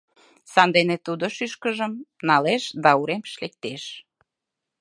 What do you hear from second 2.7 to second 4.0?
да уремыш лектеш.